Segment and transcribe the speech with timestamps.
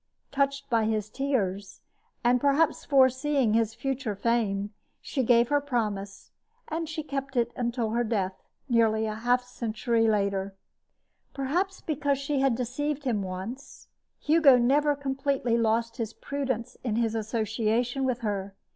[0.31, 1.81] Touched by his tears,
[2.23, 6.31] and perhaps foreseeing his future fame, she gave her promise,
[6.69, 10.55] and she kept it until her death, nearly half a century later.
[11.35, 17.13] Perhaps because she had deceived him once, Hugo never completely lost his prudence in his
[17.13, 18.55] association with her.